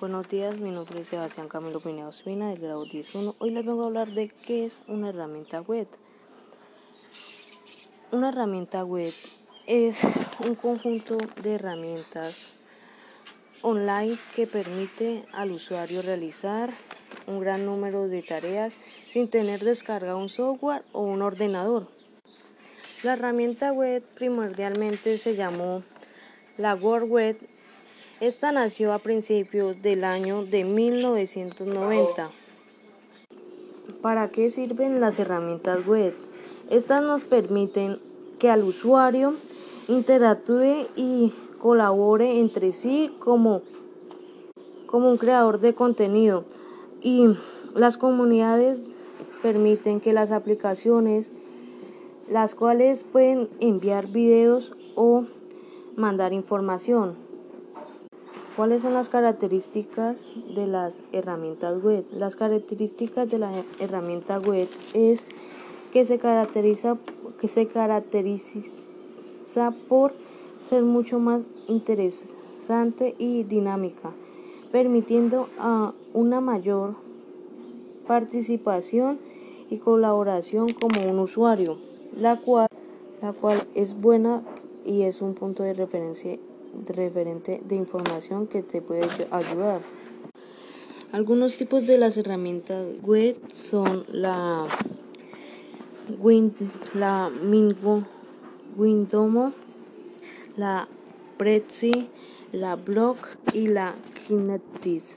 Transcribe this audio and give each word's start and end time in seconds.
Buenos 0.00 0.30
días, 0.30 0.58
mi 0.58 0.70
nombre 0.70 1.02
es 1.02 1.08
Sebastián 1.08 1.46
Camilo 1.46 1.78
Pineda 1.78 2.08
Ospina 2.08 2.48
del 2.48 2.58
grado 2.58 2.86
10.1. 2.86 3.34
Hoy 3.38 3.50
les 3.50 3.66
vengo 3.66 3.82
a 3.82 3.86
hablar 3.88 4.08
de 4.12 4.30
qué 4.30 4.64
es 4.64 4.78
una 4.88 5.10
herramienta 5.10 5.60
web. 5.60 5.86
Una 8.10 8.30
herramienta 8.30 8.82
web 8.82 9.12
es 9.66 10.02
un 10.42 10.54
conjunto 10.54 11.18
de 11.42 11.52
herramientas 11.52 12.50
online 13.60 14.16
que 14.34 14.46
permite 14.46 15.26
al 15.34 15.52
usuario 15.52 16.00
realizar 16.00 16.70
un 17.26 17.40
gran 17.40 17.66
número 17.66 18.08
de 18.08 18.22
tareas 18.22 18.78
sin 19.06 19.28
tener 19.28 19.60
descargado 19.60 20.16
un 20.16 20.30
software 20.30 20.82
o 20.92 21.02
un 21.02 21.20
ordenador. 21.20 21.88
La 23.02 23.12
herramienta 23.12 23.70
web 23.70 24.02
primordialmente 24.14 25.18
se 25.18 25.36
llamó 25.36 25.82
la 26.56 26.74
World 26.74 27.10
Web 27.10 27.59
esta 28.20 28.52
nació 28.52 28.92
a 28.92 28.98
principios 28.98 29.80
del 29.80 30.04
año 30.04 30.44
de 30.44 30.64
1990. 30.64 32.30
¿Para 34.02 34.28
qué 34.28 34.50
sirven 34.50 35.00
las 35.00 35.18
herramientas 35.18 35.86
web? 35.86 36.14
Estas 36.68 37.02
nos 37.02 37.24
permiten 37.24 37.98
que 38.38 38.50
al 38.50 38.62
usuario 38.62 39.36
interactúe 39.88 40.86
y 40.96 41.32
colabore 41.58 42.40
entre 42.40 42.74
sí 42.74 43.10
como, 43.20 43.62
como 44.86 45.10
un 45.10 45.16
creador 45.16 45.58
de 45.58 45.74
contenido 45.74 46.44
y 47.00 47.24
las 47.74 47.96
comunidades 47.96 48.82
permiten 49.40 50.00
que 50.00 50.12
las 50.12 50.30
aplicaciones 50.30 51.32
las 52.28 52.54
cuales 52.54 53.02
pueden 53.02 53.48
enviar 53.60 54.08
videos 54.08 54.74
o 54.94 55.24
mandar 55.96 56.34
información 56.34 57.29
¿Cuáles 58.60 58.82
son 58.82 58.92
las 58.92 59.08
características 59.08 60.26
de 60.54 60.66
las 60.66 61.00
herramientas 61.12 61.82
web? 61.82 62.04
Las 62.12 62.36
características 62.36 63.26
de 63.30 63.38
la 63.38 63.64
herramienta 63.78 64.38
web 64.38 64.68
es 64.92 65.26
que 65.94 66.04
se 66.04 66.18
caracteriza, 66.18 66.98
que 67.40 67.48
se 67.48 67.68
caracteriza 67.68 68.60
por 69.88 70.12
ser 70.60 70.82
mucho 70.82 71.18
más 71.20 71.40
interesante 71.68 73.14
y 73.16 73.44
dinámica, 73.44 74.12
permitiendo 74.70 75.48
a 75.58 75.94
una 76.12 76.42
mayor 76.42 76.96
participación 78.06 79.20
y 79.70 79.78
colaboración 79.78 80.68
como 80.68 81.10
un 81.10 81.18
usuario, 81.18 81.78
la 82.14 82.38
cual, 82.38 82.68
la 83.22 83.32
cual 83.32 83.66
es 83.74 83.98
buena 83.98 84.42
y 84.84 85.04
es 85.04 85.22
un 85.22 85.32
punto 85.32 85.62
de 85.62 85.72
referencia 85.72 86.38
referente 86.86 87.60
de 87.64 87.76
información 87.76 88.46
que 88.46 88.62
te 88.62 88.82
puede 88.82 89.08
ayudar. 89.30 89.80
Algunos 91.12 91.56
tipos 91.56 91.86
de 91.86 91.98
las 91.98 92.16
herramientas 92.16 92.86
web 93.02 93.36
son 93.52 94.04
la 94.08 94.66
Win, 96.18 96.54
la 96.94 97.30
Windomo, 98.76 99.52
la 100.56 100.88
Prezi, 101.36 102.08
la 102.52 102.76
Blog 102.76 103.16
y 103.52 103.68
la 103.68 103.94
Kinetis. 104.26 105.16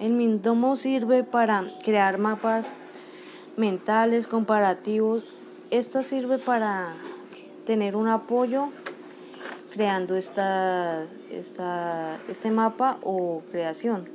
El 0.00 0.12
Mindomo 0.12 0.76
sirve 0.76 1.22
para 1.22 1.78
crear 1.84 2.18
mapas 2.18 2.74
mentales 3.56 4.26
comparativos. 4.26 5.26
Esta 5.70 6.02
sirve 6.02 6.38
para 6.38 6.94
tener 7.66 7.94
un 7.94 8.08
apoyo 8.08 8.70
creando 9.72 10.16
esta, 10.16 11.06
esta, 11.30 12.20
este 12.28 12.50
mapa 12.50 12.98
o 13.02 13.42
creación. 13.50 14.08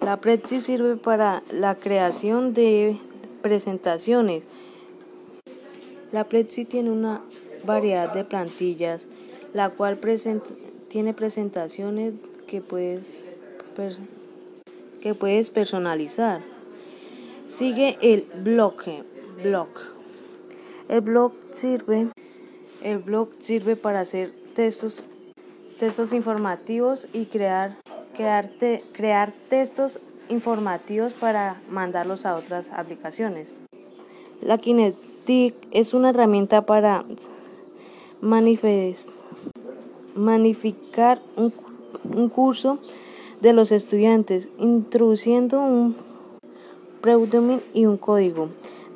La 0.00 0.20
Prezi 0.20 0.60
sirve 0.60 0.96
para 0.96 1.44
la 1.52 1.76
creación 1.76 2.52
de 2.52 2.96
presentaciones. 3.40 4.44
La 6.10 6.24
Prezi 6.24 6.64
tiene 6.64 6.90
una 6.90 7.22
variedad 7.64 8.12
de 8.12 8.24
plantillas, 8.24 9.06
la 9.54 9.70
cual 9.70 10.00
tiene 10.88 11.14
presentaciones 11.14 12.14
que 12.48 12.60
puedes, 12.60 13.06
que 15.00 15.14
puedes 15.14 15.50
personalizar. 15.50 16.42
Sigue 17.46 17.96
el 18.02 18.26
blog. 18.42 18.74
blog. 19.42 19.68
El 20.88 21.00
blog 21.00 21.32
sirve 21.54 22.08
el 22.82 22.98
blog 22.98 23.28
sirve 23.38 23.76
para 23.76 24.00
hacer 24.00 24.32
textos, 24.54 25.04
textos 25.78 26.12
informativos 26.12 27.06
y 27.12 27.26
crear, 27.26 27.76
crear, 28.14 28.50
crear 28.92 29.32
textos 29.48 30.00
informativos 30.28 31.12
para 31.12 31.60
mandarlos 31.70 32.26
a 32.26 32.34
otras 32.34 32.72
aplicaciones. 32.72 33.60
La 34.40 34.58
Kinetic 34.58 35.54
es 35.70 35.94
una 35.94 36.10
herramienta 36.10 36.62
para 36.62 37.04
magnificar 38.20 39.22
un, 41.36 41.52
un 42.04 42.28
curso 42.28 42.78
de 43.40 43.52
los 43.52 43.72
estudiantes, 43.72 44.48
introduciendo 44.58 45.60
un 45.60 45.96
predomin 47.00 47.60
y 47.74 47.86
un 47.86 47.96
código 47.96 48.48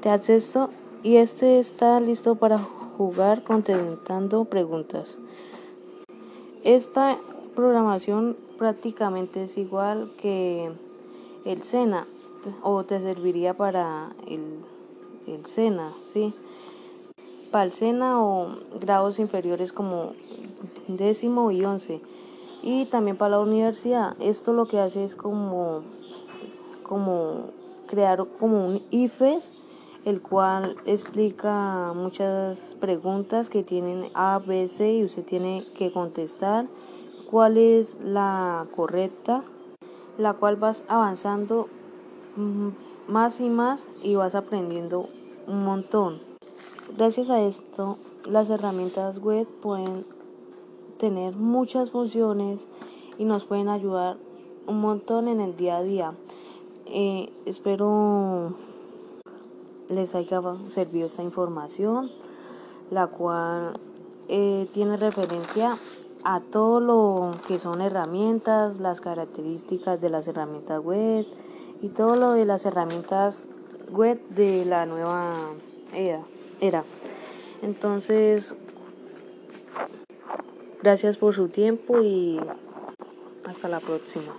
de 0.03 0.11
acceso 0.11 0.71
y 1.03 1.17
este 1.17 1.59
está 1.59 1.99
listo 2.01 2.37
para 2.37 2.59
jugar 2.97 3.45
contestando 3.45 4.45
preguntas. 4.47 5.19
Esta 6.65 7.19
programación 7.55 8.37
prácticamente 8.59 9.45
es 9.45 9.59
igual 9.59 10.09
que 10.21 10.71
el 11.45 11.63
SENA 11.63 12.05
o 12.63 12.85
te 12.85 13.01
serviría 13.01 13.55
para 13.55 14.15
el, 14.27 14.65
el 15.27 15.45
SENA, 15.45 15.89
¿sí? 15.89 16.35
Para 17.51 17.65
el 17.65 17.73
SENA 17.73 18.23
o 18.23 18.49
grados 18.81 19.19
inferiores 19.19 19.73
como 19.73 20.13
décimo 20.89 21.51
y 21.51 21.65
once. 21.65 22.01
Y 22.63 22.87
también 22.87 23.17
para 23.17 23.37
la 23.37 23.41
universidad. 23.41 24.17
Esto 24.21 24.53
lo 24.53 24.67
que 24.67 24.81
hace 24.81 25.05
es 25.05 25.15
como, 25.15 25.83
como 26.83 27.51
crear 27.87 28.27
como 28.41 28.67
un 28.67 28.83
IFES 28.91 29.66
el 30.07 30.23
cual 30.23 30.77
explica 30.87 31.93
muchas 31.93 32.77
preguntas 32.79 33.51
que 33.51 33.65
tienen 33.65 34.09
A, 34.15 34.39
B, 34.39 34.69
C 34.69 34.95
y 34.95 35.05
usted 35.05 35.25
tiene 35.25 35.65
que 35.77 35.91
contestar 35.93 36.69
cuál 37.29 37.59
es 37.59 37.97
la 38.01 38.69
correcta, 38.77 39.43
la 40.17 40.35
cual 40.35 40.55
vas 40.55 40.85
avanzando 40.87 41.67
mm, 42.37 42.69
más 43.09 43.41
y 43.41 43.51
más 43.51 43.89
y 44.01 44.15
vas 44.15 44.37
aprendiendo 44.37 45.07
un 45.49 45.65
montón. 45.65 46.21
Gracias 46.97 47.29
a 47.29 47.41
esto, 47.41 47.99
las 48.31 48.49
herramientas 48.49 49.19
web 49.19 49.49
pueden 49.61 50.07
tener 50.99 51.35
muchas 51.35 51.91
funciones 51.91 52.69
y 53.19 53.25
nos 53.25 53.45
pueden 53.45 53.69
ayudar 53.69 54.19
un 54.69 54.81
montón 54.81 55.27
en 55.27 55.41
el 55.41 55.57
día 55.57 55.79
a 55.79 55.83
día. 55.83 56.13
Eh, 56.87 57.33
espero 57.45 58.55
les 59.89 60.15
haya 60.15 60.41
servido 60.55 61.07
esta 61.07 61.23
información, 61.23 62.11
la 62.91 63.07
cual 63.07 63.73
eh, 64.29 64.69
tiene 64.73 64.97
referencia 64.97 65.77
a 66.25 66.41
todo 66.41 66.81
lo 66.81 67.31
que 67.47 67.59
son 67.59 67.81
herramientas, 67.81 68.81
las 68.81 69.01
características 69.01 70.01
de 70.01 70.11
las 70.11 70.27
herramientas 70.27 70.83
web 70.83 71.25
y 71.81 71.91
todo 71.91 72.17
lo 72.17 72.33
de 72.33 72.45
las 72.45 72.67
herramientas 72.67 73.45
web 73.91 74.21
de 74.31 74.65
la 74.65 74.87
nueva 74.87 75.33
era. 75.95 76.23
era. 76.61 76.85
Entonces, 77.63 78.57
gracias 80.83 81.17
por 81.17 81.35
su 81.35 81.49
tiempo 81.49 82.01
y 82.03 82.41
hasta 83.45 83.69
la 83.69 83.81
próxima. 83.81 84.37